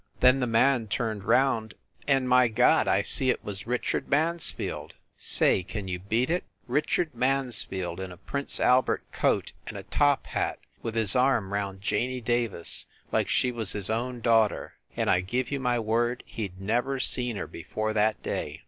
Then 0.19 0.39
the 0.39 0.47
man 0.47 0.87
turned 0.87 1.25
round, 1.25 1.75
and 2.07 2.27
my 2.27 2.47
God, 2.47 2.87
I 2.87 3.03
see 3.03 3.29
it 3.29 3.43
was 3.43 3.67
Rich 3.67 3.93
ard 3.93 4.07
Mansfield! 4.09 4.95
Say, 5.15 5.61
can 5.61 5.87
you 5.87 5.99
beat 5.99 6.31
it? 6.31 6.43
Richard 6.65 7.13
Mansfield 7.13 7.99
in 7.99 8.11
a 8.11 8.17
Prince 8.17 8.59
Albert 8.59 9.03
coat 9.11 9.51
and 9.67 9.77
a 9.77 9.83
top 9.83 10.25
hat 10.25 10.57
with 10.81 10.95
his 10.95 11.15
arm 11.15 11.53
round 11.53 11.83
Janey 11.83 12.19
Davis 12.19 12.87
like 13.11 13.29
she 13.29 13.51
was 13.51 13.73
his 13.73 13.91
own 13.91 14.21
daughter! 14.21 14.73
And 14.97 15.07
I 15.07 15.21
give 15.21 15.51
you 15.51 15.59
my 15.59 15.77
word 15.77 16.23
he 16.25 16.47
d 16.47 16.55
never 16.57 16.99
seen 16.99 17.35
her 17.35 17.45
before 17.45 17.93
that 17.93 18.23
day 18.23 18.59